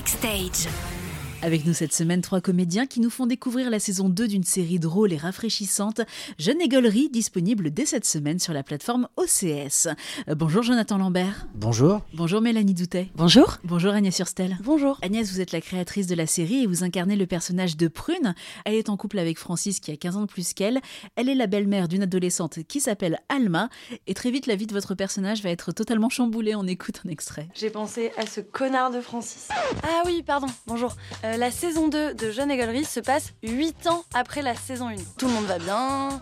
[0.00, 0.99] Backstage.
[1.42, 4.78] Avec nous cette semaine, trois comédiens qui nous font découvrir la saison 2 d'une série
[4.78, 6.02] drôle et rafraîchissante,
[6.38, 9.88] Jeune Égolerie, disponible dès cette semaine sur la plateforme OCS.
[10.28, 11.46] Euh, bonjour Jonathan Lambert.
[11.54, 12.02] Bonjour.
[12.12, 13.08] Bonjour Mélanie Doutet.
[13.14, 13.56] Bonjour.
[13.64, 14.58] Bonjour Agnès Surstel.
[14.62, 14.98] Bonjour.
[15.00, 18.34] Agnès, vous êtes la créatrice de la série et vous incarnez le personnage de Prune.
[18.66, 20.78] Elle est en couple avec Francis qui a 15 ans de plus qu'elle.
[21.16, 23.70] Elle est la belle-mère d'une adolescente qui s'appelle Alma.
[24.06, 26.54] Et très vite, la vie de votre personnage va être totalement chamboulée.
[26.54, 27.48] On écoute un extrait.
[27.54, 29.48] J'ai pensé à ce connard de Francis.
[29.82, 30.94] Ah oui, pardon, bonjour.
[31.24, 34.94] Euh, la saison 2 de Jeune Égolerie se passe 8 ans après la saison 1.
[35.18, 36.20] Tout le monde va bien.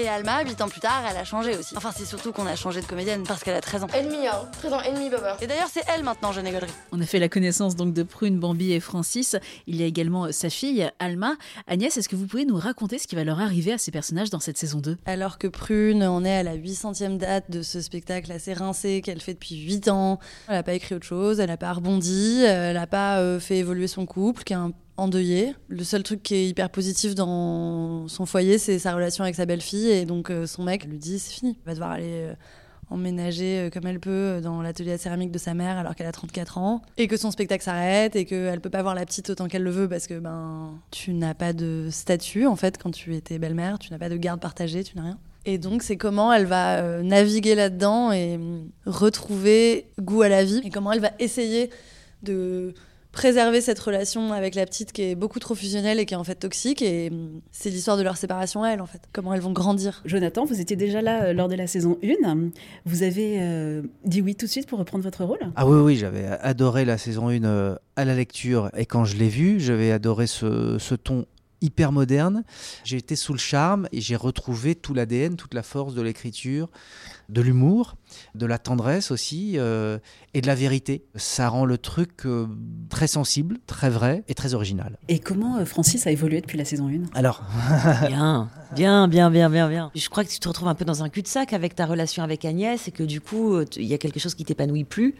[0.00, 1.76] Et Alma, 8 ans plus tard, elle a changé aussi.
[1.76, 3.88] Enfin, c'est surtout qu'on a changé de comédienne parce qu'elle a 13 ans.
[3.92, 4.48] Ennemi, hein.
[4.60, 5.36] 13 ans, ennemi, baba.
[5.40, 6.70] Et d'ailleurs, c'est elle maintenant, Jeune Égolerie.
[6.92, 9.34] On a fait la connaissance donc de Prune, Bambi et Francis.
[9.66, 11.34] Il y a également euh, sa fille, Alma.
[11.66, 14.30] Agnès, est-ce que vous pouvez nous raconter ce qui va leur arriver à ces personnages
[14.30, 17.80] dans cette saison 2 Alors que Prune, on est à la 800e date de ce
[17.80, 20.20] spectacle assez rincé qu'elle fait depuis 8 ans.
[20.46, 23.56] Elle n'a pas écrit autre chose, elle n'a pas rebondi, elle n'a pas euh, fait
[23.56, 25.54] évoluer son couple, qui est un endeuillé.
[25.68, 29.46] Le seul truc qui est hyper positif dans son foyer, c'est sa relation avec sa
[29.46, 29.88] belle-fille.
[29.88, 31.56] Et donc, euh, son mec lui dit c'est fini.
[31.60, 32.34] Elle va devoir aller euh,
[32.90, 36.12] emménager euh, comme elle peut dans l'atelier à céramique de sa mère alors qu'elle a
[36.12, 36.82] 34 ans.
[36.98, 39.70] Et que son spectacle s'arrête et qu'elle peut pas voir la petite autant qu'elle le
[39.70, 43.78] veut parce que ben, tu n'as pas de statut en fait quand tu étais belle-mère.
[43.78, 45.18] Tu n'as pas de garde partagée, tu n'as rien.
[45.44, 50.60] Et donc, c'est comment elle va naviguer là-dedans et hum, retrouver goût à la vie.
[50.64, 51.70] Et comment elle va essayer
[52.22, 52.74] de
[53.18, 56.22] préserver cette relation avec la petite qui est beaucoup trop fusionnelle et qui est en
[56.22, 56.82] fait toxique.
[56.82, 59.02] Et hum, c'est l'histoire de leur séparation à elle, en fait.
[59.12, 60.02] Comment elles vont grandir.
[60.04, 62.50] Jonathan, vous étiez déjà là euh, lors de la saison 1.
[62.86, 65.40] Vous avez euh, dit oui tout de suite pour reprendre votre rôle?
[65.56, 68.70] Ah oui, oui, j'avais adoré la saison 1 euh, à la lecture.
[68.76, 71.26] Et quand je l'ai vue, j'avais adoré ce, ce ton
[71.60, 72.44] hyper moderne.
[72.84, 76.68] J'ai été sous le charme et j'ai retrouvé tout l'ADN, toute la force de l'écriture,
[77.28, 77.96] de l'humour,
[78.34, 79.98] de la tendresse aussi euh,
[80.34, 81.04] et de la vérité.
[81.14, 82.46] Ça rend le truc euh,
[82.88, 84.98] très sensible, très vrai et très original.
[85.08, 87.42] Et comment euh, Francis a évolué depuis la saison 1 Alors,
[88.08, 89.90] Bien, bien, bien, bien, bien, bien.
[89.94, 92.44] Je crois que tu te retrouves un peu dans un cul-de-sac avec ta relation avec
[92.44, 95.14] Agnès et que du coup, il y a quelque chose qui t'épanouit plus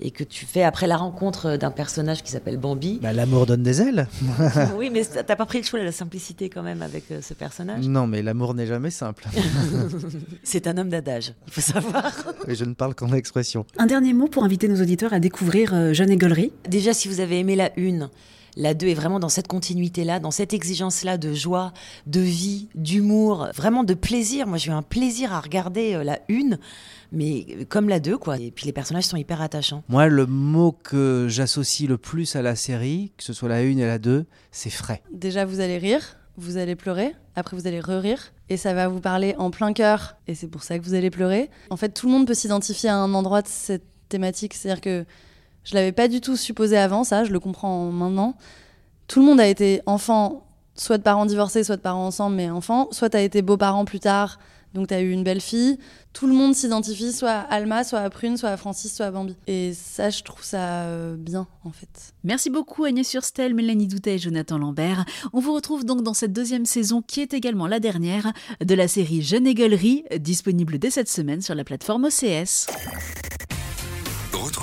[0.00, 3.00] et que tu fais après la rencontre d'un personnage qui s'appelle Bambi.
[3.02, 4.08] bah, l'amour donne des ailes.
[4.76, 7.34] oui, mais t'as pas pris le choix de la simplicité quand même avec euh, ce
[7.34, 7.86] personnage.
[7.88, 9.26] Non, mais l'amour n'est jamais simple.
[10.42, 12.12] C'est un homme d'adage, il faut savoir.
[12.48, 13.64] Et je ne parle qu'en expression.
[13.78, 16.52] Un dernier mot pour inviter nos auditeurs à découvrir euh, Jeune Égolerie.
[16.68, 18.10] Déjà, si vous avez aimé la une,
[18.60, 21.72] la 2 est vraiment dans cette continuité-là, dans cette exigence-là de joie,
[22.06, 24.46] de vie, d'humour, vraiment de plaisir.
[24.46, 26.58] Moi, j'ai eu un plaisir à regarder euh, la une,
[27.10, 28.38] mais euh, comme la 2, quoi.
[28.38, 29.82] Et puis les personnages sont hyper attachants.
[29.88, 33.78] Moi, le mot que j'associe le plus à la série, que ce soit la 1
[33.78, 35.02] et la 2, c'est frais.
[35.10, 39.00] Déjà, vous allez rire, vous allez pleurer, après vous allez re-rire, et ça va vous
[39.00, 41.48] parler en plein cœur, et c'est pour ça que vous allez pleurer.
[41.70, 45.06] En fait, tout le monde peut s'identifier à un endroit de cette thématique, c'est-à-dire que
[45.64, 48.36] je l'avais pas du tout supposé avant, ça, je le comprends maintenant.
[49.08, 52.50] Tout le monde a été enfant, soit de parents divorcés, soit de parents ensemble, mais
[52.50, 54.38] enfant, soit t'as été beau-parent plus tard,
[54.74, 55.78] donc t'as eu une belle fille.
[56.12, 59.10] Tout le monde s'identifie soit à Alma, soit à Prune, soit à Francis, soit à
[59.10, 59.36] Bambi.
[59.46, 62.14] Et ça, je trouve ça euh, bien, en fait.
[62.24, 65.04] Merci beaucoup Agnès Surstel, Mélanie Doutet et Jonathan Lambert.
[65.32, 68.32] On vous retrouve donc dans cette deuxième saison qui est également la dernière
[68.64, 72.66] de la série Jeune Égolerie, disponible dès cette semaine sur la plateforme OCS.